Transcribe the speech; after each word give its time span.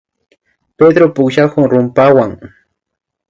Pedro 0.79 1.09
pukllakun 1.19 1.69
rumpawan 1.73 2.31